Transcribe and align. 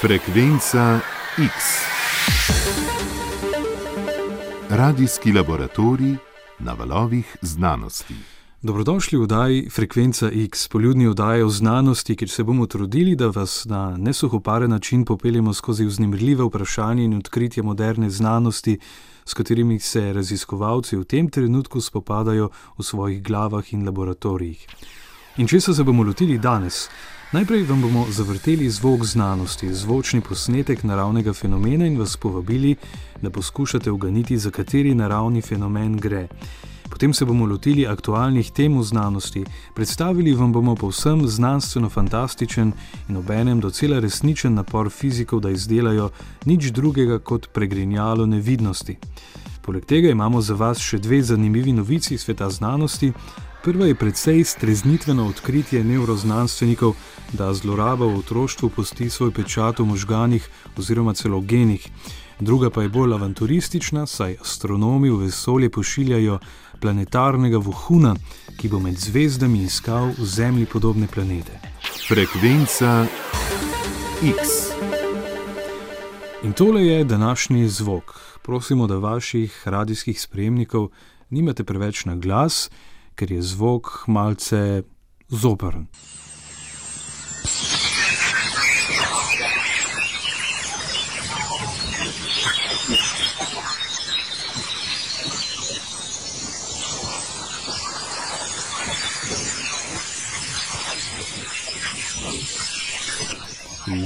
Frekvenca 0.00 1.00
X. 1.38 1.52
Radijski 4.70 5.32
laboratorij 5.32 6.16
na 6.58 6.72
valovih 6.72 7.36
znanosti. 7.42 8.14
Dobrodošli 8.62 9.18
v 9.18 9.22
oddaji 9.22 9.70
Frekvenca 9.70 10.30
X, 10.32 10.68
poljudni 10.68 11.06
oddaji 11.06 11.42
o 11.42 11.48
znanosti, 11.48 12.16
kjer 12.16 12.28
se 12.30 12.44
bomo 12.44 12.66
trudili, 12.66 13.16
da 13.16 13.26
vas 13.26 13.64
na 13.64 13.96
nesuhoparen 13.96 14.70
način 14.70 15.04
popeljemo 15.04 15.54
skozi 15.54 15.84
vznemirljive 15.84 16.44
vprašanja 16.44 17.02
in 17.02 17.16
odkritje 17.16 17.62
moderne 17.62 18.10
znanosti, 18.10 18.78
s 19.24 19.34
katerimi 19.34 19.80
se 19.80 20.12
raziskovalci 20.12 20.96
v 20.96 21.04
tem 21.04 21.30
trenutku 21.30 21.80
spopadajo 21.80 22.50
v 22.78 22.82
svojih 22.82 23.22
glavah 23.22 23.72
in 23.72 23.86
laboratorijih. 23.86 24.66
In 25.36 25.46
če 25.46 25.60
se 25.60 25.84
bomo 25.84 26.02
lotili 26.02 26.38
danes? 26.38 26.88
Najprej 27.32 27.62
vam 27.62 27.80
bomo 27.82 28.06
zavrteli 28.10 28.70
zvok 28.70 29.04
znanosti, 29.04 29.74
zvočni 29.74 30.20
posnetek 30.20 30.84
naravnega 30.84 31.32
fenomena 31.32 31.86
in 31.86 31.98
vas 31.98 32.16
povabili, 32.16 32.76
da 33.22 33.30
poskušate 33.30 33.90
uganiti, 33.90 34.38
za 34.38 34.50
kateri 34.50 34.94
naravni 34.94 35.42
fenomen 35.42 35.96
gre. 35.96 36.28
Potem 36.90 37.14
se 37.14 37.24
bomo 37.24 37.46
lotili 37.46 37.86
aktualnih 37.86 38.50
tem 38.50 38.78
v 38.78 38.82
znanosti, 38.82 39.44
predstavili 39.74 40.34
vam 40.34 40.52
bomo 40.52 40.74
povsem 40.74 41.26
znanstveno-fantastičen 41.28 42.72
in 43.08 43.16
obenem 43.16 43.60
docela 43.60 43.98
resničen 43.98 44.54
napor 44.54 44.90
fizikov, 44.90 45.40
da 45.40 45.50
izdelajo 45.50 46.10
nič 46.44 46.70
drugega 46.70 47.18
kot 47.18 47.48
pregrinjalo 47.52 48.26
nevidnosti. 48.26 48.96
Poleg 49.62 49.84
tega 49.84 50.10
imamo 50.10 50.40
za 50.40 50.54
vas 50.54 50.78
še 50.78 50.98
dve 50.98 51.22
zanimivi 51.22 51.72
novici 51.72 52.14
iz 52.14 52.22
sveta 52.22 52.50
znanosti. 52.50 53.12
Prva 53.66 53.86
je 53.86 53.94
precej 53.94 54.44
streznitveno 54.44 55.26
odkritje 55.26 55.84
neuroznanstvenikov, 55.84 56.94
da 57.32 57.54
zloraba 57.54 58.06
v 58.06 58.18
otroštvu 58.18 58.68
pusti 58.70 59.10
svoj 59.10 59.32
pečat 59.34 59.82
v 59.82 59.84
možganih 59.84 60.48
oziroma 60.78 61.14
celo 61.14 61.40
genih. 61.40 61.88
Druga 62.40 62.70
pa 62.70 62.82
je 62.82 62.88
bolj 62.88 63.14
avanturistična, 63.14 64.06
saj 64.06 64.36
astronomi 64.40 65.10
v 65.10 65.18
vesolje 65.26 65.70
pošiljajo 65.70 66.38
planetarnega 66.80 67.58
vohuna, 67.58 68.14
ki 68.56 68.68
bo 68.68 68.78
med 68.78 68.94
zvezdami 69.02 69.64
iskal 69.66 70.14
Zemlji 70.18 70.66
podobne 70.66 71.10
planete. 71.10 71.58
Frekvenca 72.08 73.06
X. 74.22 74.38
In 76.42 76.52
tole 76.52 76.86
je 76.86 77.04
današnji 77.04 77.68
zvok. 77.68 78.14
Prosimo, 78.42 78.86
da 78.86 79.02
vaših 79.02 79.62
radijskih 79.64 80.20
sprejemnikov 80.20 80.88
nimate 81.30 81.64
preveč 81.64 82.04
na 82.04 82.14
glas, 82.14 82.70
ker 83.16 83.32
je 83.32 83.42
zvok 83.42 84.04
malce 84.06 84.82
zoprn. 85.28 85.86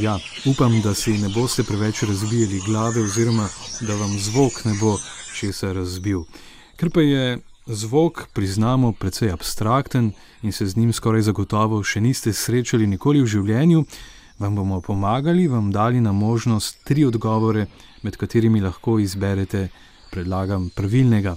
Ja, 0.01 0.19
upam, 0.45 0.81
da 0.81 0.95
si 0.95 1.19
ne 1.19 1.29
boste 1.29 1.63
preveč 1.63 2.03
razbijali 2.03 2.61
glave, 2.67 3.03
oziroma 3.03 3.49
da 3.81 3.95
vam 3.95 4.19
zvok 4.19 4.65
ne 4.65 4.75
bo 4.81 4.99
česa 5.35 5.73
razbil. 5.73 6.23
Ker 6.77 6.91
pa 6.91 7.01
je 7.01 7.39
zvok, 7.75 8.27
priznamo, 8.33 8.93
precej 8.93 9.33
abstrakten 9.33 10.13
in 10.43 10.53
se 10.53 10.67
z 10.67 10.77
njim 10.77 10.93
skoraj 10.93 11.23
zagotovo 11.23 11.83
še 11.83 12.01
niste 12.01 12.33
srečali 12.33 12.87
nikoli 12.87 13.23
v 13.23 13.27
življenju, 13.27 13.85
vam 14.39 14.57
bomo 14.57 14.81
pomagali, 14.81 15.49
vam 15.49 15.71
dali 15.73 16.01
na 16.01 16.13
možnost 16.13 16.83
tri 16.85 17.05
odgovore, 17.05 17.67
med 18.03 18.17
katerimi 18.17 18.61
lahko 18.61 18.99
izberete, 18.99 19.69
predlagam, 20.11 20.71
pravilnega. 20.75 21.37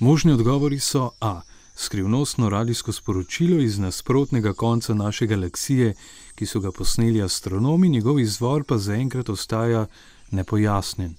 Možni 0.00 0.32
odgovori 0.32 0.80
so 0.80 1.10
A 1.20 1.40
skrivnostno 1.76 2.48
radijsko 2.48 2.92
sporočilo 2.92 3.60
iz 3.60 3.78
nasprotnega 3.78 4.52
konca 4.52 4.94
naše 4.94 5.26
galaksije, 5.26 5.94
ki 6.34 6.46
so 6.46 6.60
ga 6.60 6.72
posneli 6.72 7.22
astronomi, 7.22 7.88
njegov 7.88 8.20
izvor 8.20 8.64
pa 8.64 8.78
zaenkrat 8.78 9.28
ostaja 9.28 9.86
nepojasnjen. 10.30 11.14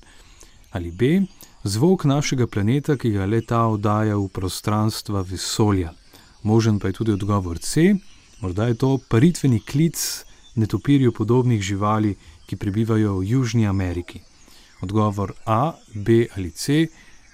Ali 0.71 0.91
B, 0.91 1.21
zvok 1.63 2.05
našega 2.05 2.47
planeta, 2.47 2.97
ki 2.97 3.09
ga 3.09 3.25
leta 3.25 3.65
oddaja 3.67 4.17
v 4.17 4.27
prostranstva 4.27 5.21
vesolja. 5.21 5.93
Možen 6.43 6.79
pa 6.79 6.87
je 6.87 6.93
tudi 6.93 7.11
odgovor 7.11 7.59
C, 7.59 7.95
morda 8.41 8.67
je 8.67 8.75
to 8.75 8.97
paritveni 9.09 9.59
klic 9.59 10.25
netopirju 10.55 11.11
podobnih 11.11 11.61
živali, 11.61 12.15
ki 12.45 12.55
prebivajo 12.55 13.17
v 13.17 13.27
Južni 13.27 13.67
Ameriki. 13.67 14.19
Odgovor 14.81 15.33
A, 15.45 15.73
B 15.93 16.27
ali 16.35 16.51
C 16.51 16.87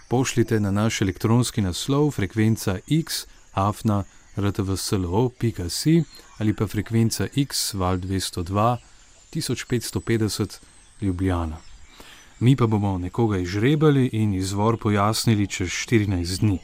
pošljite 0.09 0.59
na 0.59 0.71
naš 0.71 1.01
elektronski 1.01 1.61
naslov 1.61 2.11
frekvenca 2.11 2.77
x 2.87 3.25
afna 3.53 4.03
rtvslo.si 4.37 6.03
ali 6.37 6.53
pa 6.53 6.67
frekvenca 6.67 7.27
x 7.35 7.73
val 7.73 7.97
202 7.97 8.77
1550 9.33 10.57
Ljubljana. 11.01 11.68
Mi 12.39 12.55
pa 12.55 12.67
bomo 12.67 12.97
nekoga 12.97 13.37
izžrebali 13.37 14.09
in 14.13 14.33
izvor 14.33 14.77
pojasnili 14.77 15.47
čez 15.47 15.67
14 15.67 16.39
dni. 16.39 16.59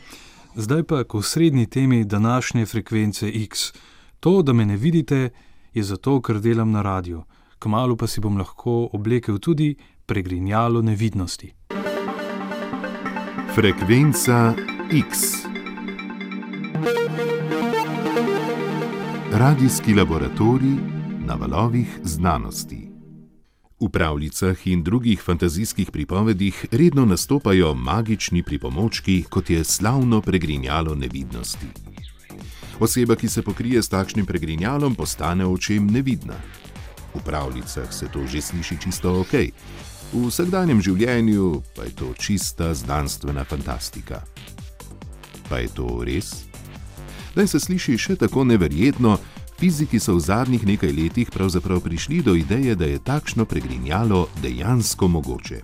Zdaj 0.55 0.83
pa 0.83 1.03
k 1.03 1.21
srednji 1.21 1.65
temi 1.65 2.05
današnje 2.05 2.65
frekvence 2.65 3.31
X. 3.33 3.73
To, 4.19 4.41
da 4.41 4.53
me 4.53 4.65
ne 4.65 4.77
vidite, 4.77 5.29
je 5.73 5.83
zato, 5.83 6.21
ker 6.21 6.39
delam 6.39 6.71
na 6.71 6.81
radiju. 6.81 7.23
Kmalo 7.59 7.95
pa 7.95 8.07
si 8.07 8.21
bom 8.21 8.37
lahko 8.37 8.89
oblekel 8.93 9.37
tudi 9.39 9.75
pregrinjalo 10.05 10.81
nevidnosti. 10.81 11.53
Frekvenca 13.55 14.53
X. 14.91 15.17
Radijski 19.31 19.93
laboratorij 19.93 20.75
na 21.25 21.35
valovih 21.35 21.99
znanosti. 22.03 22.84
V 23.85 23.89
pravljicah 23.89 24.67
in 24.67 24.83
drugih 24.83 25.21
fantazijskih 25.21 25.91
pripovedih 25.91 26.65
redno 26.71 27.05
nastopajo 27.05 27.73
magični 27.73 28.43
pripomočki, 28.43 29.23
kot 29.29 29.49
je 29.49 29.63
slavno 29.63 30.21
pregrinjalo 30.21 30.95
nevidnosti. 30.95 31.67
Oseba, 32.79 33.15
ki 33.15 33.29
se 33.29 33.41
pokrije 33.41 33.83
s 33.83 33.89
takšnim 33.89 34.25
pregrinjalom, 34.25 34.95
postane 34.95 35.45
očem 35.45 35.87
nevidna. 35.87 36.33
V 37.13 37.21
pravljicah 37.25 37.93
se 37.93 38.07
to 38.13 38.25
že 38.27 38.41
sliši 38.41 38.77
čisto 38.81 39.19
ok, 39.21 39.33
v 40.13 40.25
vsakdanjem 40.27 40.81
življenju 40.81 41.61
pa 41.75 41.85
je 41.85 41.95
to 41.95 42.13
čista 42.17 42.73
znanstvena 42.73 43.43
fantastika. 43.43 44.23
Pa 45.49 45.61
je 45.61 45.67
to 45.67 46.01
res? 46.01 46.33
Da 47.35 47.45
se 47.47 47.59
sliši 47.59 47.97
še 47.97 48.15
tako 48.15 48.49
neverjetno, 48.49 49.19
fiziki 49.59 49.99
so 49.99 50.15
v 50.15 50.19
zadnjih 50.19 50.65
nekaj 50.67 50.91
letih 50.91 51.31
pravzaprav 51.31 51.79
prišli 51.79 52.21
do 52.21 52.35
ideje, 52.35 52.75
da 52.75 52.85
je 52.85 52.99
takšno 52.99 53.45
pregrinjalo 53.45 54.27
dejansko 54.41 55.07
mogoče. 55.07 55.61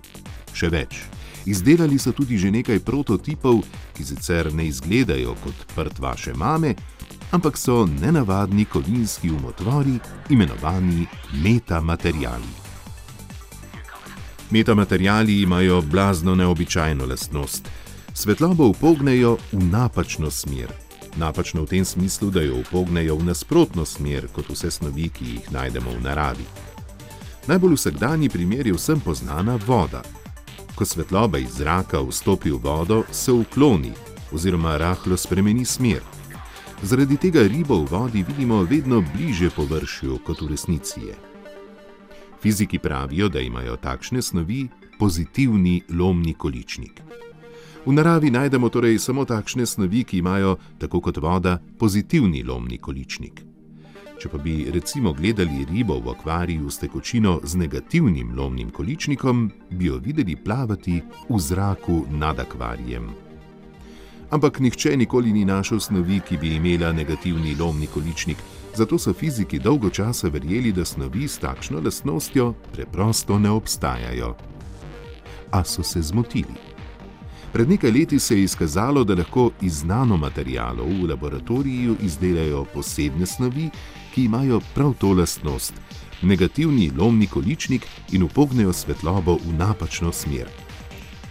Še 0.52 0.68
več. 0.68 1.02
Izdelali 1.46 1.98
so 1.98 2.12
tudi 2.12 2.38
že 2.38 2.50
nekaj 2.50 2.80
prototipov, 2.86 3.62
ki 3.96 4.04
sicer 4.04 4.52
ne 4.54 4.66
izgledajo 4.66 5.34
kot 5.42 5.66
prt 5.74 5.98
vaše 5.98 6.34
mame, 6.34 6.74
ampak 7.32 7.58
so 7.58 7.86
nenavadni 7.86 8.64
kovinski 8.64 9.30
umotvori, 9.30 9.98
imenovani 10.30 11.06
metamateriali. 11.42 12.52
Metamateriali 14.50 15.40
imajo 15.42 15.80
blazno 15.82 16.34
neobičajno 16.34 17.06
lastnost. 17.06 17.68
Svetlobo 18.14 18.68
upognejo 18.68 19.38
v 19.52 19.64
napačno 19.64 20.30
smer. 20.30 20.91
Napačno 21.16 21.62
v 21.62 21.66
tem 21.66 21.84
smislu, 21.84 22.30
da 22.30 22.42
jo 22.42 22.60
upognejo 22.60 23.16
v 23.16 23.24
nasprotno 23.24 23.84
smer 23.84 24.28
kot 24.32 24.48
vse 24.48 24.70
snovi, 24.70 25.08
ki 25.08 25.24
jih 25.24 25.50
najdemo 25.52 25.90
v 25.90 26.00
naravi. 26.02 26.46
Najbolj 27.46 27.74
vsakdanji 27.74 28.28
primer 28.28 28.66
je 28.66 28.72
vsem 28.72 29.00
poznana 29.00 29.58
voda. 29.66 30.02
Ko 30.74 30.84
svetloba 30.84 31.38
iz 31.38 31.58
zraka 31.58 32.00
vstopi 32.00 32.50
v 32.50 32.60
vodo, 32.62 33.02
se 33.10 33.32
ukloni 33.32 33.92
oziroma 34.32 34.76
rahlo 34.76 35.16
spremeni 35.16 35.64
smer. 35.64 36.00
Zaradi 36.82 37.16
tega 37.16 37.42
ribo 37.42 37.76
v 37.84 37.90
vodi 37.90 38.22
vidimo 38.22 38.62
vedno 38.62 39.04
bliže 39.14 39.50
površju 39.50 40.18
kot 40.24 40.40
v 40.40 40.48
resnici 40.48 41.00
je. 41.00 41.14
Fiziki 42.42 42.78
pravijo, 42.78 43.28
da 43.28 43.40
imajo 43.40 43.76
takšne 43.76 44.22
snovi 44.22 44.68
pozitivni 44.98 45.82
lomni 45.88 46.34
količnik. 46.34 47.02
V 47.86 47.92
naravi 47.92 48.30
najdemo 48.30 48.68
torej 48.68 48.98
samo 48.98 49.24
takšne 49.24 49.66
snovi, 49.66 50.04
ki 50.04 50.18
imajo, 50.18 50.56
tako 50.78 51.00
kot 51.00 51.16
voda, 51.16 51.58
pozitivni 51.78 52.44
lomni 52.46 52.78
količnik. 52.78 53.42
Če 54.22 54.30
pa 54.30 54.38
bi 54.38 54.70
recimo 54.70 55.12
gledali 55.12 55.66
ribo 55.66 55.98
v 55.98 56.12
akvariju 56.14 56.70
s 56.70 56.78
tekočino 56.78 57.40
z 57.42 57.58
negativnim 57.58 58.36
lomnim 58.38 58.70
količnikom, 58.70 59.50
bi 59.70 59.90
jo 59.90 59.98
videli 59.98 60.36
plavati 60.36 61.02
v 61.28 61.38
zraku 61.38 62.04
nad 62.10 62.38
akvarijem. 62.38 63.10
Ampak 64.30 64.60
nihče 64.60 64.96
nikoli 64.96 65.32
ni 65.32 65.44
našel 65.44 65.80
snovi, 65.80 66.20
ki 66.20 66.38
bi 66.38 66.54
imela 66.56 66.92
negativni 66.92 67.56
lomni 67.58 67.86
količnik, 67.86 68.38
Zato 68.74 68.98
so 68.98 69.12
fiziki 69.12 69.58
dolgo 69.58 69.90
časa 69.90 70.28
verjeli, 70.28 70.72
da 70.72 70.84
snovi 70.84 71.28
s 71.28 71.38
takšno 71.38 71.80
lastnostjo 71.84 72.54
preprosto 72.72 73.38
ne 73.38 73.50
obstajajo. 73.50 74.36
A 75.50 75.64
so 75.64 75.82
se 75.82 76.02
zmotili. 76.02 76.71
Pred 77.52 77.68
nekaj 77.68 77.90
leti 77.90 78.18
se 78.18 78.36
je 78.36 78.42
izkazalo, 78.42 79.04
da 79.04 79.14
lahko 79.14 79.50
iz 79.60 79.84
nanomaterialov 79.84 80.88
v 80.88 81.08
laboratoriju 81.10 81.96
izdelajo 82.00 82.64
posebne 82.74 83.26
snovi, 83.26 83.70
ki 84.14 84.24
imajo 84.24 84.60
prav 84.74 84.94
to 84.98 85.12
lastnost: 85.12 85.74
negativni 86.22 86.90
lomni 86.98 87.26
količnik 87.26 87.86
in 88.12 88.22
upognejo 88.22 88.72
svetlobo 88.72 89.34
v 89.34 89.52
napačno 89.58 90.12
smer. 90.12 90.48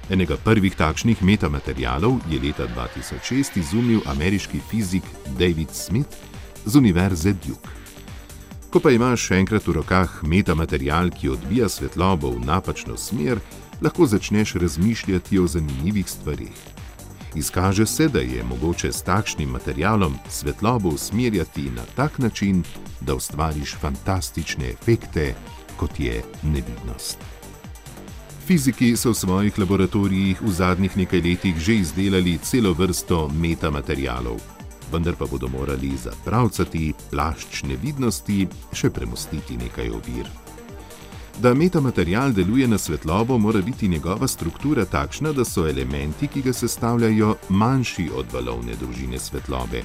Enega 0.09 0.37
prvih 0.37 0.75
takšnih 0.75 1.23
metamaterialov 1.23 2.19
je 2.29 2.39
leta 2.39 2.67
2006 2.67 3.57
izumil 3.57 3.99
ameriški 4.05 4.59
fizik 4.69 5.03
David 5.39 5.69
Smith 5.71 6.15
z 6.65 6.75
Univerze 6.75 7.33
Duke. 7.33 7.69
Ko 8.69 8.79
pa 8.79 8.91
imaš 8.91 9.31
enkrat 9.31 9.67
v 9.67 9.73
rokah 9.73 10.23
metamaterial, 10.23 11.09
ki 11.09 11.29
odbija 11.29 11.69
svetlobo 11.69 12.29
v 12.31 12.45
napačno 12.45 12.97
smer, 12.97 13.39
lahko 13.81 14.05
začneš 14.05 14.53
razmišljati 14.53 15.39
o 15.39 15.47
zanimivih 15.47 16.09
stvarih. 16.09 16.57
Izkaže 17.35 17.85
se, 17.85 18.07
da 18.07 18.19
je 18.19 18.43
mogoče 18.43 18.91
s 18.91 19.01
takšnim 19.01 19.49
materialom 19.49 20.15
svetlobo 20.29 20.89
usmerjati 20.89 21.69
na 21.69 21.81
tak 21.95 22.19
način, 22.19 22.63
da 23.01 23.15
ustvariš 23.15 23.75
fantastične 23.75 24.69
efekte, 24.69 25.35
kot 25.77 25.99
je 25.99 26.23
nevidnost. 26.43 27.17
Fiziki 28.47 28.97
so 28.97 29.09
v 29.09 29.15
svojih 29.15 29.59
laboratorijih 29.59 30.41
v 30.41 30.51
zadnjih 30.51 30.97
nekaj 30.97 31.21
letih 31.21 31.59
že 31.59 31.75
izdelali 31.75 32.37
celo 32.37 32.73
vrsto 32.73 33.29
metamaterialov, 33.29 34.41
vendar 34.91 35.15
pa 35.15 35.25
bodo 35.25 35.47
morali 35.47 35.97
za 35.97 36.11
pravcati 36.25 36.93
plašč 37.11 37.63
nevidnosti 37.63 38.47
še 38.73 38.89
premostiti 38.89 39.57
nekaj 39.57 39.89
ovir. 39.89 40.27
Da 41.39 41.53
metamaterial 41.53 42.33
deluje 42.33 42.67
na 42.67 42.77
svetlobo, 42.77 43.37
mora 43.37 43.61
biti 43.61 43.87
njegova 43.87 44.27
struktura 44.27 44.85
takšna, 44.85 45.31
da 45.31 45.45
so 45.45 45.67
elementi, 45.67 46.27
ki 46.27 46.41
ga 46.41 46.53
sestavljajo, 46.53 47.35
manjši 47.49 48.09
od 48.15 48.25
valovne 48.33 48.75
dolžine 48.81 49.19
svetlobe. 49.19 49.81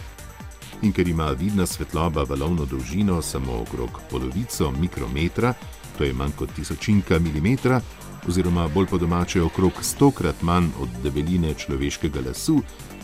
In 0.83 0.93
ker 0.93 1.09
ima 1.09 1.31
vidna 1.31 1.67
svetloba 1.67 2.23
valovno 2.23 2.65
dolžino 2.65 3.23
samo 3.23 3.61
okrog 3.61 4.01
polovico 4.11 4.71
mikrometra, 4.81 5.55
to 5.99 6.05
je 6.05 6.13
manj 6.13 6.33
kot 6.37 6.53
tisočinka 6.57 7.19
milimetra, 7.19 7.81
oziroma 8.29 8.69
bolj 8.69 8.87
po 8.87 8.99
domače 8.99 9.43
okrog 9.43 9.73
stokrat 9.81 10.43
manj 10.43 10.69
od 10.81 10.89
debeline 11.03 11.55
človeškega 11.55 12.21
lasu, 12.27 12.61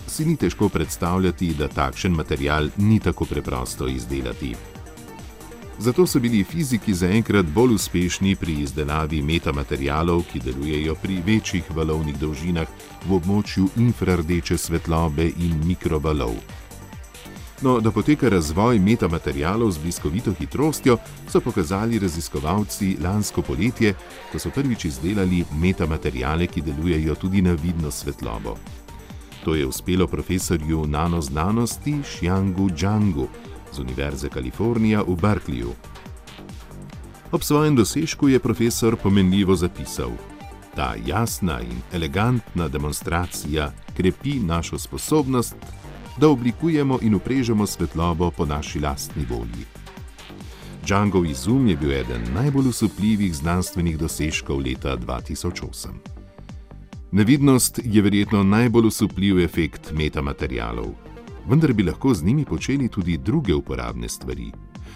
si 0.08 0.24
ni 0.24 0.36
težko 0.36 0.68
predstavljati, 0.68 1.54
da 1.58 1.68
takšen 1.68 2.12
material 2.12 2.68
ni 2.76 3.00
tako 3.00 3.24
preprosto 3.24 3.88
izdelati. 3.88 4.54
Zato 5.82 6.06
so 6.06 6.20
bili 6.20 6.44
fiziki 6.44 6.94
zaenkrat 6.94 7.46
bolj 7.46 7.74
uspešni 7.74 8.36
pri 8.36 8.52
izdelavi 8.62 9.22
metamaterialov, 9.22 10.20
ki 10.30 10.38
delujejo 10.40 10.94
pri 11.02 11.16
večjih 11.26 11.70
valovnih 11.74 12.20
dolžinah 12.20 12.68
v 13.08 13.16
območju 13.16 13.66
infrardeče 13.82 14.58
svetlobe 14.58 15.26
in 15.26 15.58
mikrovalov. 15.66 16.38
No, 17.66 17.80
da 17.80 17.90
poteka 17.90 18.30
razvoj 18.30 18.78
metamaterialov 18.78 19.72
z 19.74 19.82
bliskovito 19.82 20.36
hitrostjo, 20.38 21.00
so 21.26 21.40
pokazali 21.40 21.98
raziskovalci 21.98 22.96
lansko 23.02 23.42
poletje, 23.42 23.96
ko 24.30 24.38
so 24.38 24.54
prvič 24.54 24.84
izdelali 24.84 25.42
metamateriale, 25.50 26.46
ki 26.46 26.62
delujejo 26.62 27.18
tudi 27.18 27.42
na 27.42 27.58
vidno 27.58 27.90
svetlobo. 27.90 28.54
To 29.44 29.58
je 29.58 29.66
uspelo 29.66 30.06
profesorju 30.06 30.86
nanoznanosti 30.86 31.98
Xiangu 32.06 32.70
Džangu 32.70 33.26
z 33.72 33.78
Univerze 33.78 34.28
Kalifornija 34.28 35.02
v 35.02 35.16
Berkeleyju. 35.16 35.72
Ob 37.32 37.42
svojem 37.42 37.76
dosežku 37.76 38.28
je 38.28 38.38
profesor 38.38 38.96
pomenljivo 38.96 39.56
zapisal: 39.56 40.10
Ta 40.74 40.94
jasna 41.06 41.60
in 41.60 41.80
elegantna 41.92 42.68
demonstracija 42.68 43.72
krepi 43.96 44.34
našo 44.34 44.78
sposobnost, 44.78 45.56
da 46.20 46.28
oblikujemo 46.28 46.98
in 47.02 47.14
uprežemo 47.14 47.66
svetlobo 47.66 48.30
po 48.30 48.46
naši 48.46 48.80
lastni 48.80 49.24
volji. 49.30 49.64
Džangov 50.86 51.26
izum 51.26 51.68
je 51.68 51.76
bil 51.76 51.92
eden 51.92 52.22
najbolj 52.34 52.68
usupljivih 52.68 53.34
znanstvenih 53.34 53.98
dosežkov 53.98 54.58
leta 54.58 54.96
2008. 54.96 55.88
Nevidnost 57.12 57.80
je 57.84 58.02
verjetno 58.02 58.42
najbolj 58.42 58.86
usupljiv 58.86 59.40
efekt 59.40 59.92
metamaterialov 59.92 61.11
vendar 61.48 61.72
bi 61.72 61.82
lahko 61.82 62.14
z 62.14 62.24
njimi 62.24 62.44
počeli 62.44 62.88
tudi 62.88 63.16
druge 63.16 63.54
uporabne 63.54 64.08
stvari. 64.08 64.52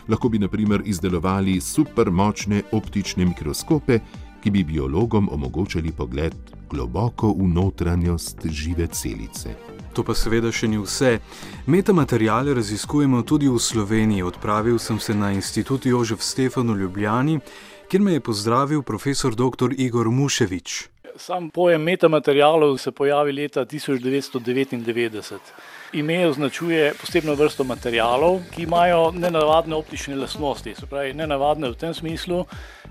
Lahko 0.08 0.28
bi 0.28 0.38
naprimer 0.38 0.82
izdelovali 0.84 1.60
supermočne 1.60 2.62
optične 2.72 3.25
mikroskope, 3.25 3.98
ki 4.43 4.50
bi 4.50 4.64
biologom 4.64 5.28
omogočali 5.32 5.93
pogled 5.93 6.34
globoko 6.70 7.32
v 7.32 7.48
notranjost 7.48 8.46
žive 8.46 8.87
celice. 8.87 9.56
To 9.93 10.04
pa 10.04 10.14
seveda 10.14 10.52
še 10.52 10.69
ni 10.69 10.78
vse. 10.78 11.19
Metamateriale 11.66 12.54
raziskujemo 12.54 13.22
tudi 13.22 13.49
v 13.49 13.58
Sloveniji. 13.58 14.22
Odpravil 14.22 14.78
sem 14.78 15.00
se 15.00 15.14
na 15.14 15.32
institut 15.32 15.87
Jožef 15.87 16.22
Stefan 16.22 16.70
v 16.70 16.82
Ljubljani, 16.82 17.40
kjer 17.88 18.02
me 18.02 18.12
je 18.12 18.20
pozdravil 18.20 18.82
profesor 18.82 19.34
dr. 19.34 19.72
Igor 19.78 20.10
Muševič. 20.10 20.88
Sam 21.16 21.50
pojem 21.50 21.82
metamaterialov 21.82 22.78
se 22.78 22.92
pojavi 22.92 23.32
leta 23.32 23.64
1999 23.64 25.75
ime 25.92 26.26
označuje 26.26 26.94
posebno 27.00 27.34
vrsto 27.34 27.64
materijalov, 27.64 28.40
ki 28.54 28.62
imajo 28.62 29.10
nenavadne 29.10 29.76
optične 29.76 30.16
lastnosti. 30.16 30.74
Se 30.74 30.86
pravi, 30.86 31.14
nenavadne 31.14 31.70
v 31.70 31.74
tem 31.74 31.94
smislu, 31.94 32.44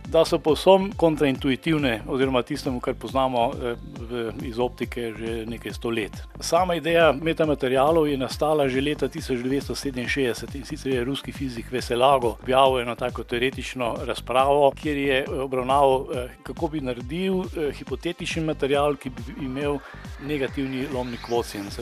da 0.07 0.25
so 0.25 0.39
povsem 0.39 0.91
kontraintuitivne, 0.97 2.01
oziroma 2.07 2.41
tistemu, 2.41 2.79
kar 2.79 2.93
poznamo 2.93 3.51
eh, 3.53 3.75
iz 4.47 4.59
optike 4.59 5.13
že 5.17 5.45
nekaj 5.45 5.73
sto 5.73 5.89
let. 5.89 6.11
Sama 6.39 6.75
ideja 6.75 7.11
metamaterijalov 7.21 8.07
je 8.07 8.17
nastala 8.17 8.67
že 8.69 8.81
leta 8.81 9.07
1967 9.07 10.55
in 10.55 10.65
sicer 10.65 10.93
je 10.93 11.03
ruski 11.03 11.31
fizik 11.31 11.71
Veselago 11.71 12.37
objavil 12.41 12.79
eno 12.81 12.95
tako 12.95 13.23
teoretično 13.23 13.95
razpravo, 14.05 14.71
kjer 14.71 14.97
je 14.97 15.25
obravnaval, 15.29 16.05
eh, 16.13 16.29
kako 16.43 16.67
bi 16.67 16.81
naredil 16.81 17.41
eh, 17.41 17.71
hipotetični 17.73 18.43
material, 18.43 18.95
ki 18.95 19.09
bi 19.09 19.45
imel 19.45 19.77
negativni 20.27 20.87
lomni 20.93 21.17
kvocient. 21.17 21.73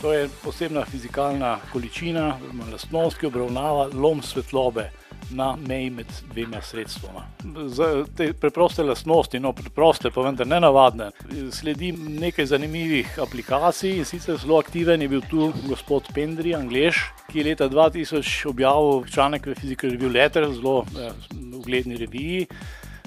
To 0.00 0.12
je 0.12 0.28
posebna 0.44 0.84
fizikalna 0.84 1.58
količina, 1.72 2.38
lastnost, 2.72 3.18
ki 3.20 3.26
obravnava 3.26 3.88
lom 3.92 4.22
svetlobe 4.22 4.86
na 5.30 5.56
meji 5.66 5.90
med 5.90 6.06
dvema 6.32 6.62
sredstvoma. 6.62 7.26
Za 7.66 8.04
te 8.16 8.32
preproste 8.32 8.82
lastnosti, 8.82 9.40
no 9.40 9.52
preproste, 9.52 10.10
pa 10.10 10.24
vendar 10.24 10.46
ne 10.46 10.60
navadne, 10.60 11.10
sledi 11.52 11.92
nekaj 11.92 12.46
zanimivih 12.46 13.18
aplikacij 13.22 13.98
in 13.98 14.08
sicer 14.08 14.40
zelo 14.40 14.58
aktiven 14.58 15.02
je 15.02 15.08
bil 15.08 15.22
tu 15.30 15.52
gospod 15.68 16.08
Pendri, 16.14 16.54
anglež, 16.56 17.04
ki 17.28 17.38
je 17.38 17.44
leta 17.44 17.68
2000 17.68 18.48
objavil 18.48 19.04
članek 19.12 19.46
v 19.46 19.58
Physical 19.60 19.92
Review 19.92 20.12
Letter, 20.12 20.48
zelo 20.54 20.84
eh, 20.96 21.12
ugledni 21.60 21.96
reviji 21.96 22.46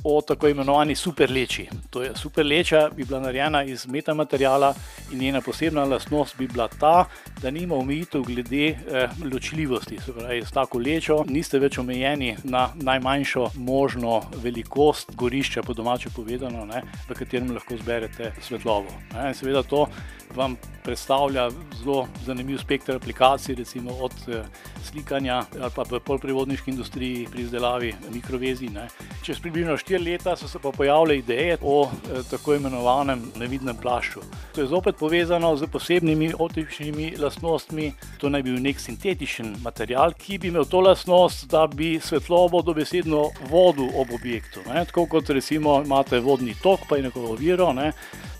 o 0.04 0.22
tako 0.22 0.48
imenovani 0.48 0.96
superleči. 0.96 1.68
To 1.90 2.04
je 2.04 2.12
superleča, 2.16 2.90
bi 2.96 3.06
bila 3.06 3.20
narejena 3.20 3.64
iz 3.64 3.88
metamateriala 3.88 4.74
in 5.12 5.20
njena 5.20 5.42
posebna 5.42 5.84
lastnost 5.84 6.38
bi 6.38 6.48
bila 6.48 6.68
ta, 6.68 7.06
da 7.42 7.52
nima 7.52 7.76
omejitev 7.76 8.22
glede 8.22 8.66
eh, 8.68 9.10
ločljivosti. 9.34 9.98
Se 10.06 10.14
pravi, 10.14 10.42
s 10.46 10.52
tako 10.52 10.80
lečo 10.80 11.24
niste 11.28 11.60
več 11.60 11.78
omejeni 11.78 12.36
na 12.44 12.70
najmanjšo 12.76 13.50
možno 13.56 14.22
velikost 14.36 15.16
gorišča, 15.16 15.64
po 15.64 15.74
domače 15.74 16.10
povedano, 16.16 16.66
ne, 16.66 16.82
v 17.10 17.16
katerem 17.16 17.54
lahko 17.56 17.78
zberete 17.78 18.34
svetlobo. 18.42 18.92
Ne. 19.14 19.34
Seveda 19.34 19.64
to 19.64 19.88
vam 20.36 20.56
predstavlja 20.84 21.50
zelo 21.84 22.08
zanimiv 22.26 22.58
spekter 22.58 22.96
aplikacij, 22.96 23.56
recimo 23.56 23.92
od 23.92 24.12
eh, 24.28 24.44
slikanja 24.84 25.44
ali 25.62 25.72
pa 25.76 25.84
v 25.90 26.00
polprivodniški 26.00 26.72
industriji 26.72 27.28
pri 27.32 27.42
izdelavi 27.42 27.94
mikrovezi. 28.14 28.70
Ne. 28.70 28.88
Čez 29.24 29.40
približno 29.40 29.78
štiri 29.78 30.04
leta 30.04 30.36
so 30.36 30.48
se 30.48 30.60
pa 30.60 30.72
pojavile 30.72 31.18
ideje 31.18 31.58
o 31.62 31.86
eh, 31.86 32.22
tako 32.30 32.56
imenovanem 32.56 33.32
nevidnem 33.40 33.78
plašču. 33.78 34.20
To 34.56 34.62
je 34.62 34.68
zopet 34.68 34.96
povezano 35.00 35.56
z 35.56 35.68
posebnimi 35.68 36.34
optičnimi 36.40 37.14
lastnostmi. 37.20 37.94
To 38.18 38.30
naj 38.30 38.44
bi 38.44 38.52
bil 38.52 38.62
nek 38.62 38.80
sintetičen 38.80 39.56
material, 39.64 40.14
ki 40.14 40.38
bi 40.38 40.48
imel 40.48 40.66
to 40.66 40.82
lastnost, 40.82 41.48
da 41.52 41.68
bi 41.68 42.00
svetlobo 42.00 42.62
dobesedno 42.62 43.30
vodil 43.50 43.90
ob 43.96 44.12
objektu. 44.14 44.60
Ne. 44.68 44.86
Tako 44.86 45.06
kot 45.06 45.30
recimo 45.30 45.82
imate 45.86 46.20
vodni 46.20 46.56
tok, 46.64 46.80
pa 46.90 46.98
je 46.98 47.10
neko 47.10 47.28
oviro. 47.34 47.74
Ne 47.74 47.92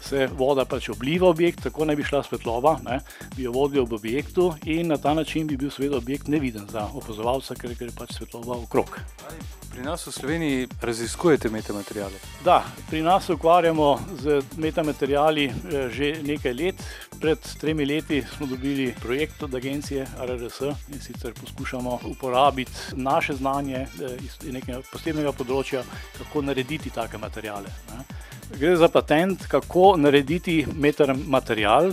se 0.04 0.28
voda 0.28 0.66
pač 0.66 0.90
obliva 0.90 1.28
objekt, 1.30 1.64
tako 1.64 1.86
naj 1.86 1.96
bi 1.96 2.04
šla 2.04 2.24
svetloba, 2.24 2.78
ne, 2.84 3.00
bi 3.36 3.48
jo 3.48 3.56
vodil 3.56 3.84
ob 3.84 3.94
objektu 3.94 4.52
in 4.66 4.88
na 4.88 4.98
ta 4.98 5.14
način 5.14 5.48
bi 5.48 5.58
bil 5.58 5.72
seveda 5.72 5.98
objekt 5.98 6.28
neviden 6.28 6.68
za 6.72 6.88
opazovalca, 6.94 7.56
ker, 7.56 7.76
ker 7.78 7.90
je 7.90 7.98
pač 7.98 8.18
svetloba 8.18 8.60
okrog. 8.66 9.00
Pri 9.74 9.82
nas 9.82 10.06
v 10.06 10.12
Sloveniji 10.14 10.68
raziskujete 10.82 11.50
metamaterijale? 11.50 12.20
Da, 12.46 12.60
pri 12.90 13.02
nas 13.02 13.26
se 13.26 13.34
ukvarjamo 13.34 14.00
z 14.22 14.42
metamaterijali 14.58 15.46
eh, 15.46 15.90
že 15.90 16.20
nekaj 16.24 16.54
let. 16.54 16.84
Pred 17.20 17.40
tremi 17.60 17.86
leti 17.86 18.22
smo 18.38 18.46
dobili 18.46 18.94
projekt 19.02 19.44
od 19.44 19.56
agencije 19.56 20.06
RRS 20.20 20.62
in 20.94 21.00
sicer 21.02 21.34
poskušamo 21.34 22.00
uporabiti 22.06 22.72
naše 22.94 23.34
znanje 23.34 23.76
eh, 23.76 23.88
iz 24.22 24.38
nekega 24.52 24.82
posebnega 24.92 25.32
področja, 25.32 25.82
kako 26.18 26.42
narediti 26.42 26.94
take 26.94 27.18
materijale. 27.18 27.74
Gre 28.60 28.76
za 28.76 28.88
patent, 28.88 29.48
kako 29.48 29.96
narediti 29.98 30.66
metamaterijal 30.76 31.92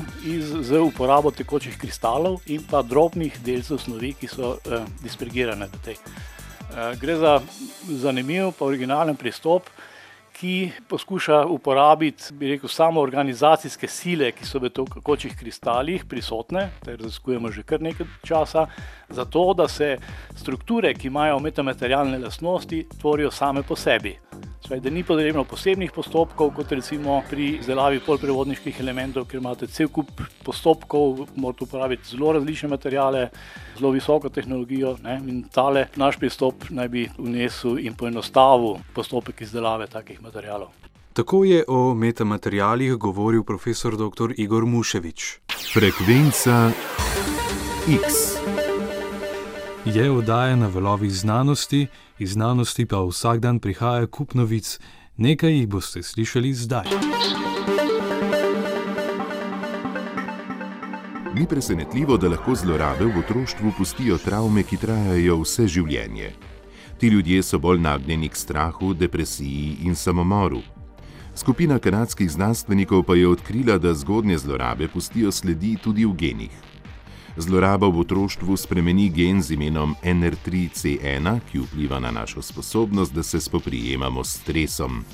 z 0.60 0.78
uporabo 0.78 1.30
tekočih 1.30 1.78
kristalov 1.78 2.40
in 2.46 2.60
pa 2.70 2.82
drobnih 2.82 3.38
delcev 3.44 3.78
snovi, 3.80 4.12
ki 4.12 4.28
so 4.28 4.58
eh, 4.58 4.84
dispergirane 5.02 5.66
v 5.72 5.80
tej. 5.84 5.96
Eh, 5.96 6.96
gre 7.00 7.16
za 7.16 7.40
zanimiv, 7.88 8.52
pa 8.58 8.68
originalen 8.68 9.16
pristop, 9.16 9.72
ki 10.36 10.70
poskuša 10.88 11.46
uporabiti, 11.48 12.34
bi 12.36 12.52
rekel, 12.52 12.68
samo 12.68 13.00
organizacijske 13.00 13.88
sile, 13.88 14.30
ki 14.32 14.44
so 14.44 14.60
v 14.60 14.68
tekočih 14.68 15.36
kristalih 15.40 16.04
prisotne, 16.04 16.68
ter 16.84 17.00
raziskujemo 17.00 17.50
že 17.50 17.64
kar 17.64 17.80
nekaj 17.80 18.06
časa, 18.24 18.68
zato 19.08 19.52
da 19.54 19.68
se 19.68 19.96
strukture, 20.36 20.94
ki 20.94 21.08
imajo 21.08 21.40
metamaterialne 21.40 22.18
lastnosti, 22.18 22.86
tvorijo 23.00 23.30
same 23.30 23.62
po 23.62 23.76
sebi. 23.76 24.18
Svej, 24.70 24.80
da 24.80 24.90
ni 24.90 25.02
potrebno 25.02 25.42
posebnih 25.44 25.90
postopkov, 25.90 26.52
kot 26.54 26.72
recimo 26.72 27.16
pri 27.26 27.56
izdelavi 27.58 27.98
polprevodniških 28.06 28.76
elementov, 28.80 29.24
kjer 29.26 29.40
imate 29.42 29.66
cel 29.66 29.88
kup 29.90 30.22
postopkov, 30.46 31.24
morate 31.34 31.66
uporabiti 31.66 32.12
zelo 32.12 32.30
različne 32.36 32.68
materijale, 32.70 33.24
zelo 33.74 33.90
visoko 33.90 34.30
tehnologijo. 34.30 34.94
Ne? 35.02 35.16
In 35.26 35.42
tale 35.50 35.88
naš 35.96 36.20
pristop 36.22 36.70
naj 36.70 36.88
bi 36.88 37.08
vnesel 37.18 37.82
in 37.82 37.98
poenostavil 37.98 38.78
postopek 38.94 39.42
izdelave 39.42 39.90
takih 39.90 40.22
materijalov. 40.22 40.70
Tako 41.18 41.44
je 41.44 41.64
o 41.68 41.94
metamaterijalih 41.94 42.94
govoril 42.94 43.42
profesor 43.42 43.98
dr. 43.98 44.38
Igor 44.38 44.70
Muševič. 44.70 45.38
Frekvenca 45.74 46.70
X. 47.90 48.38
Je 49.84 50.10
oddaja 50.10 50.56
na 50.56 50.66
valovih 50.66 51.12
znanosti, 51.12 51.86
iz 52.18 52.32
znanosti 52.32 52.86
pa 52.86 53.00
vsak 53.00 53.40
dan 53.40 53.58
prihaja 53.58 54.06
kup 54.06 54.34
novic, 54.34 54.78
nekaj 55.16 55.52
jih 55.52 55.68
boste 55.68 56.02
slišali 56.02 56.54
zdaj. 56.54 56.84
Ni 61.34 61.46
presenetljivo, 61.46 62.16
da 62.16 62.28
lahko 62.28 62.54
zlorabe 62.54 63.04
v 63.04 63.18
otroštvu 63.18 63.72
pustijo 63.78 64.18
travme, 64.18 64.62
ki 64.62 64.76
trajajo 64.76 65.40
vse 65.40 65.66
življenje. 65.68 66.32
Ti 66.98 67.08
ljudje 67.08 67.42
so 67.42 67.58
bolj 67.58 67.80
nagnjeni 67.80 68.28
k 68.28 68.36
strahu, 68.36 68.94
depresiji 68.94 69.78
in 69.88 69.96
samomoru. 69.96 70.60
Skupina 71.34 71.78
kanadskih 71.78 72.30
znanstvenikov 72.30 73.02
pa 73.02 73.14
je 73.14 73.28
odkrila, 73.28 73.78
da 73.78 73.94
zgodnje 73.94 74.38
zlorabe 74.38 74.88
pustijo 74.88 75.32
sledi 75.32 75.76
tudi 75.82 76.04
v 76.04 76.12
genih. 76.12 76.69
Zloraba 77.36 77.86
v 77.86 78.00
otroštvu 78.02 78.56
spremeni 78.56 79.08
gen 79.08 79.42
z 79.42 79.54
imenom 79.54 79.94
NR3C1, 80.02 81.40
ki 81.50 81.58
vpliva 81.58 82.00
na 82.00 82.10
našo 82.10 82.42
sposobnost, 82.42 83.14
da 83.14 83.22
se 83.22 83.40
spoprijemamo 83.40 84.24
s 84.24 84.40
stresom. 84.40 85.04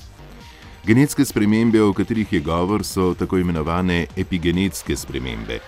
Genetske 0.86 1.24
spremembe, 1.24 1.82
o 1.82 1.92
katerih 1.92 2.32
je 2.32 2.40
govor, 2.40 2.84
so 2.84 3.14
tako 3.14 3.38
imenovane 3.38 4.06
epigenetske 4.16 4.96
spremembe. 4.96 5.58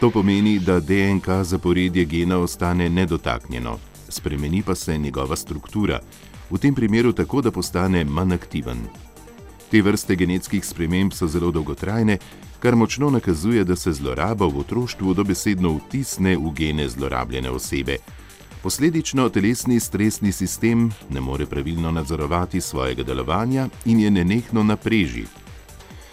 To 0.00 0.10
pomeni, 0.10 0.58
da 0.58 0.80
DNK 0.80 1.42
zaporedje 1.42 2.04
gena 2.04 2.38
ostane 2.38 2.88
nedotaknjeno, 2.90 3.78
spremeni 4.08 4.62
pa 4.62 4.74
se 4.74 4.98
njegova 4.98 5.36
struktura, 5.36 6.00
v 6.50 6.58
tem 6.58 6.74
primeru 6.74 7.12
tako, 7.12 7.40
da 7.42 7.50
postane 7.50 8.04
manj 8.04 8.34
aktiven. 8.34 8.78
Te 9.70 9.82
vrste 9.82 10.16
genetskih 10.16 10.64
sprememb 10.64 11.12
so 11.12 11.26
zelo 11.28 11.50
dolgotrajne, 11.50 12.18
kar 12.62 12.76
močno 12.76 13.10
nakazuje, 13.10 13.64
da 13.64 13.76
se 13.76 13.92
zloraba 13.92 14.46
v 14.46 14.58
otroštvu 14.58 15.14
dobesedno 15.14 15.72
vtisne 15.76 16.36
v 16.36 16.50
gene 16.54 16.88
zlorabljene 16.88 17.50
osebe. 17.50 17.96
Posledično 18.62 19.28
telesni 19.28 19.80
stresni 19.80 20.32
sistem 20.32 20.92
ne 21.10 21.20
more 21.20 21.46
pravilno 21.46 21.90
nadzorovati 21.90 22.60
svojega 22.60 23.02
delovanja 23.02 23.68
in 23.84 24.00
je 24.00 24.10
nenehno 24.10 24.62
napreži. 24.62 25.24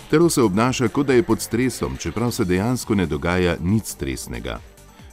Telo 0.10 0.30
se 0.30 0.42
obnaša, 0.42 0.88
kot 0.88 1.08
da 1.08 1.14
je 1.14 1.24
pod 1.24 1.42
stresom, 1.42 1.98
čeprav 1.98 2.32
se 2.32 2.46
dejansko 2.46 2.96
ne 2.96 3.06
dogaja 3.06 3.58
nič 3.62 3.86
stresnega. 3.86 4.60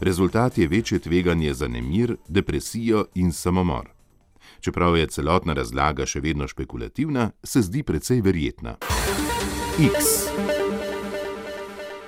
Rezultat 0.00 0.58
je 0.58 0.68
večje 0.68 0.98
tveganje 0.98 1.54
za 1.54 1.68
nemir, 1.68 2.16
depresijo 2.28 3.04
in 3.14 3.32
samomor. 3.32 3.90
Čeprav 4.60 4.96
je 4.96 5.06
celotna 5.06 5.52
razlaga 5.52 6.06
še 6.06 6.20
vedno 6.20 6.48
špekulativna, 6.48 7.30
se 7.44 7.62
zdi 7.62 7.82
precej 7.82 8.20
verjetna. 8.20 8.76
X. 9.78 10.55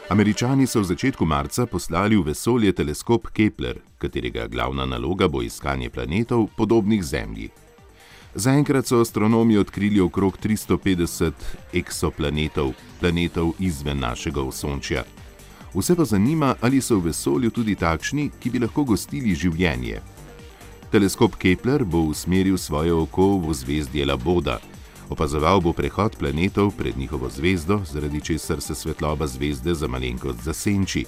Američani 0.09 0.67
so 0.67 0.81
v 0.81 0.85
začetku 0.85 1.25
marca 1.29 1.67
poslali 1.67 2.17
v 2.17 2.33
vesolje 2.33 2.73
teleskop 2.73 3.29
Kepler, 3.29 3.77
katerega 4.01 4.47
glavna 4.49 4.87
naloga 4.89 5.29
bo 5.29 5.43
iskanje 5.43 5.91
planetov, 5.91 6.49
podobnih 6.57 7.05
Zemlji. 7.05 7.51
Zaenkrat 8.35 8.87
so 8.87 9.01
astronomi 9.01 9.59
odkrili 9.59 10.01
okrog 10.01 10.39
350 10.41 11.33
eksoplanetov, 11.73 12.73
planetov 13.01 13.53
izven 13.59 14.01
našega 14.01 14.41
osončja. 14.41 15.05
Vse 15.75 15.97
pa 15.97 16.05
zanima, 16.05 16.55
ali 16.61 16.81
so 16.81 16.97
v 16.97 17.13
vesolju 17.13 17.51
tudi 17.51 17.75
takšni, 17.77 18.31
ki 18.41 18.51
bi 18.51 18.65
lahko 18.65 18.85
gostili 18.85 19.35
življenje. 19.37 20.01
Teleskop 20.91 21.37
Kepler 21.37 21.85
bo 21.85 22.09
usmeril 22.09 22.57
svoje 22.57 22.93
oko 22.97 23.37
v 23.45 23.53
zvezdje 23.53 24.09
Laboda, 24.09 24.57
Opazoval 25.09 25.61
bo 25.61 25.73
prehod 25.73 26.17
planetov 26.17 26.77
pred 26.77 26.99
njihovo 26.99 27.29
zvezdo, 27.29 27.81
zaradi 27.85 28.21
česar 28.21 28.61
se 28.61 28.75
svetloba 28.75 29.27
zvezde 29.27 29.75
za 29.75 29.89
malenkost 29.89 30.43
zasenči. 30.45 31.05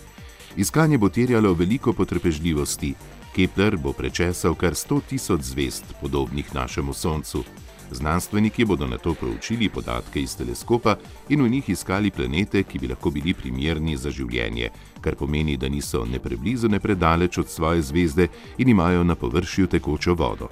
Iskanje 0.57 0.99
bo 0.99 1.09
terjalo 1.09 1.55
veliko 1.55 1.93
potrpežljivosti. 1.93 2.95
Kepler 3.37 3.77
bo 3.77 3.93
prečesal 3.93 4.55
kar 4.55 4.73
100 4.73 5.01
tisoč 5.09 5.41
zvezd, 5.41 5.85
podobnih 6.01 6.55
našemu 6.55 6.93
Soncu. 6.93 7.45
Znanstveniki 7.91 8.65
bodo 8.65 8.87
na 8.87 8.99
to 8.99 9.15
proučili 9.15 9.69
podatke 9.69 10.23
iz 10.23 10.37
teleskopa 10.37 10.97
in 11.29 11.43
v 11.43 11.49
njih 11.49 11.69
iskali 11.69 12.11
planete, 12.11 12.63
ki 12.63 12.79
bi 12.79 12.89
lahko 12.89 13.11
bili 13.11 13.35
primerni 13.35 13.97
za 13.97 14.11
življenje, 14.11 14.71
kar 15.01 15.15
pomeni, 15.17 15.57
da 15.57 15.69
niso 15.69 16.05
ne 16.05 16.19
preblizu, 16.19 16.69
ne 16.69 16.81
predaleč 16.81 17.39
od 17.39 17.49
svoje 17.49 17.83
zvezde 17.83 18.29
in 18.59 18.69
imajo 18.69 19.05
na 19.05 19.15
površju 19.15 19.67
tekočo 19.67 20.15
vodo. 20.15 20.49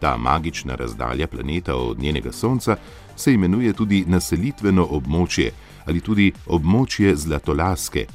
Ta 0.00 0.16
magična 0.16 0.74
razdalja 0.74 1.26
planeta 1.26 1.76
od 1.76 1.98
njenega 1.98 2.32
Sonca 2.32 2.76
se 3.16 3.32
imenuje 3.34 3.72
tudi 3.72 4.04
naselitveno 4.06 4.86
območje 4.90 5.50
ali 5.86 6.00
tudi 6.00 6.32
območje 6.46 7.16
Zlatolaske. 7.16 8.06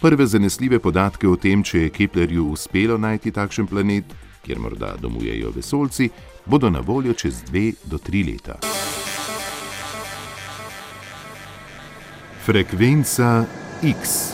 Prve 0.00 0.26
zanesljive 0.26 0.78
podatke 0.78 1.28
o 1.28 1.36
tem, 1.36 1.62
če 1.62 1.82
je 1.84 1.90
Keplerju 1.90 2.46
uspelo 2.50 2.96
najti 2.98 3.30
takšen 3.30 3.66
planet, 3.66 4.04
kjer 4.42 4.58
morda 4.58 4.94
domujejo 5.00 5.52
vesolci, 5.54 6.08
bodo 6.46 6.70
na 6.70 6.80
voljo 6.80 7.14
čez 7.14 7.42
dve 7.46 7.72
do 7.84 7.98
tri 7.98 8.24
leta. 8.24 8.56
Frekvenca 12.42 13.44
X. 13.82 14.32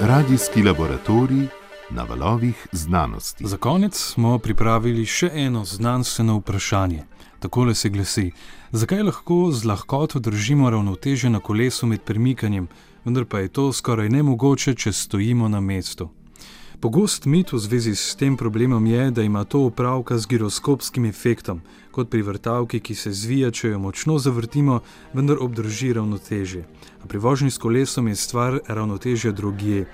Radijski 0.00 0.62
laboratorij 0.62 1.46
na 1.90 2.02
valovih 2.02 2.66
znanosti. 2.72 3.46
Za 3.46 3.56
konec 3.56 3.96
smo 3.96 4.38
pripravili 4.38 5.06
še 5.06 5.30
eno 5.34 5.64
znanstveno 5.64 6.38
vprašanje. 6.38 7.04
Takole 7.40 7.74
se 7.74 7.88
glasi: 7.88 8.30
Zakaj 8.72 9.02
lahko 9.02 9.50
z 9.52 9.64
lahkoto 9.64 10.18
držimo 10.18 10.70
ravnoteže 10.70 11.30
na 11.30 11.40
kolesu 11.40 11.86
med 11.86 12.02
premikanjem, 12.02 12.68
vendar 13.04 13.24
pa 13.24 13.38
je 13.38 13.48
to 13.48 13.72
skoraj 13.72 14.08
nemogoče, 14.08 14.74
če 14.74 14.92
stojimo 14.92 15.48
na 15.48 15.60
mestu? 15.60 16.10
Pogost 16.80 17.26
mit 17.26 17.50
v 17.52 17.58
zvezi 17.58 17.94
s 17.98 18.14
tem 18.14 18.36
problemom 18.36 18.86
je, 18.86 19.10
da 19.10 19.22
ima 19.22 19.44
to 19.44 19.64
opravka 19.66 20.18
z 20.18 20.26
giroskopskim 20.26 21.04
efektom, 21.10 21.62
kot 21.90 22.06
pri 22.10 22.22
vrtavki, 22.22 22.78
ki 22.80 22.94
se 22.94 23.10
zvija, 23.10 23.50
če 23.50 23.72
jo 23.72 23.80
močno 23.82 24.18
zavrtimo, 24.18 24.80
vendar 25.10 25.42
obdrži 25.42 25.92
ravnoteže. 25.98 26.62
A 27.02 27.10
pri 27.10 27.18
vožnji 27.18 27.50
s 27.50 27.58
kolesom 27.58 28.06
je 28.08 28.14
stvar 28.14 28.60
ravnotežja 28.68 29.32
drugje. 29.32 29.88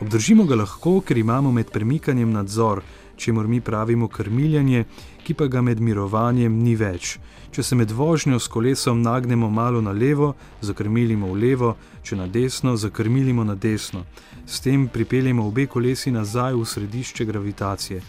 Obdržimo 0.00 0.44
ga 0.44 0.54
lahko, 0.54 1.00
ker 1.00 1.18
imamo 1.18 1.52
med 1.52 1.70
premikanjem 1.74 2.30
nadzor, 2.30 2.82
če 3.18 3.32
mor 3.34 3.48
mi 3.50 3.58
pravimo 3.60 4.06
krmiljanje, 4.08 4.84
ki 5.26 5.34
pa 5.34 5.48
ga 5.50 5.62
med 5.62 5.80
mirovanjem 5.82 6.60
ni 6.62 6.76
več. 6.78 7.16
Če 7.50 7.64
se 7.66 7.74
med 7.74 7.90
vožnjo 7.90 8.38
s 8.38 8.46
kolesom 8.46 9.02
nagnemo 9.02 9.50
malo 9.50 9.80
na 9.82 9.90
levo, 9.90 10.34
zakrmilimo 10.62 11.32
v 11.32 11.40
levo, 11.42 11.74
če 12.06 12.16
na 12.16 12.28
desno, 12.30 12.76
zakrmilimo 12.76 13.44
na 13.44 13.56
desno. 13.58 14.04
S 14.46 14.62
tem 14.62 14.86
pripeljemo 14.88 15.46
obe 15.48 15.66
kolesi 15.66 16.14
nazaj 16.14 16.54
v 16.54 16.64
središče 16.64 17.26
gravitacije. 17.26 18.00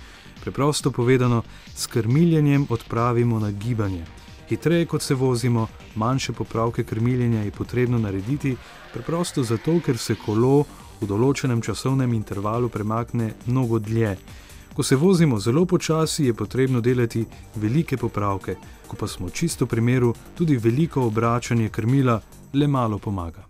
Preprosto 0.43 0.91
povedano, 0.91 1.41
s 1.75 1.87
krmiljenjem 1.87 2.67
odpravimo 2.69 3.39
nagibanje. 3.39 4.05
Hitreje 4.49 4.85
kot 4.85 5.01
se 5.01 5.15
vozimo, 5.15 5.67
manjše 5.95 6.33
popravke 6.33 6.83
krmiljenja 6.83 7.43
je 7.43 7.51
potrebno 7.51 7.97
narediti, 7.99 8.55
preprosto 8.93 9.43
zato, 9.43 9.79
ker 9.85 9.97
se 9.97 10.15
kolo 10.25 10.65
v 11.01 11.07
določenem 11.07 11.61
časovnem 11.61 12.13
intervalu 12.13 12.69
premakne 12.69 13.33
mnogo 13.47 13.79
dlje. 13.79 14.17
Ko 14.73 14.83
se 14.83 14.95
vozimo 14.95 15.39
zelo 15.39 15.65
počasi, 15.65 16.25
je 16.25 16.33
potrebno 16.33 16.81
delati 16.81 17.25
velike 17.55 17.97
popravke, 17.97 18.55
ko 18.87 18.95
pa 18.95 19.07
smo 19.07 19.29
čisto 19.29 19.65
v 19.65 19.69
primeru, 19.75 20.13
tudi 20.35 20.57
veliko 20.57 21.07
obračanje 21.07 21.69
krmila 21.69 22.21
le 22.53 22.67
malo 22.67 22.99
pomaga. 22.99 23.43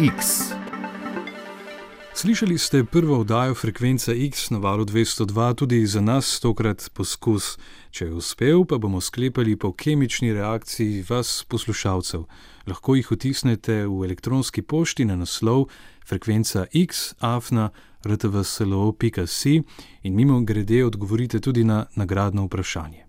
X. 0.00 0.63
Slišali 2.14 2.58
ste 2.58 2.84
prvo 2.84 3.18
oddajo 3.20 3.54
frekvence 3.54 4.14
X 4.26 4.50
na 4.50 4.58
valu 4.58 4.84
202, 4.84 5.54
tudi 5.54 5.86
za 5.86 6.00
nas 6.00 6.40
tokrat 6.40 6.90
poskus. 6.94 7.58
Če 7.90 8.04
je 8.04 8.14
uspel, 8.14 8.62
pa 8.64 8.78
bomo 8.78 9.00
sklepali 9.00 9.56
po 9.56 9.72
kemični 9.72 10.30
reakciji 10.32 11.02
vas, 11.08 11.42
poslušalcev. 11.48 12.22
Lahko 12.70 12.94
jih 12.94 13.10
vtisnete 13.10 13.80
v 13.90 14.04
elektronski 14.06 14.62
pošti 14.62 15.04
na 15.04 15.16
naslov 15.16 15.66
frekvenca 16.06 16.66
X, 16.70 17.14
afna, 17.18 17.70
rtvslo.si 18.06 19.62
in 20.02 20.14
mimo 20.14 20.40
grede 20.40 20.84
odgovorite 20.86 21.40
tudi 21.40 21.64
na 21.64 21.86
nagradno 21.96 22.46
vprašanje. 22.46 23.03